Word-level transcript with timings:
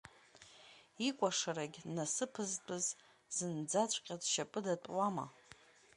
Икәашарагь 1.07 1.79
насыԥызтәыз 1.95 2.85
зынӡакҵәҟьа 3.35 4.15
дшьапыдаптәуама? 4.21 5.25